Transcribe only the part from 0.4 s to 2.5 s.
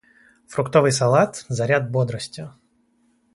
Фруктовый салат- заряд бодрости.